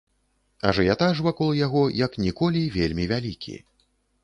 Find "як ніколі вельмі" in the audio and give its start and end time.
2.05-3.09